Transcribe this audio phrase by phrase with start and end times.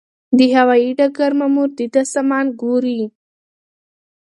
[0.37, 3.01] د هوايي ډګر مامور د ده سامان ګوري.